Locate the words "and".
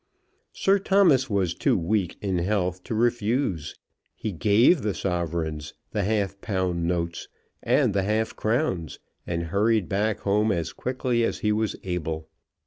7.61-7.93, 9.27-9.43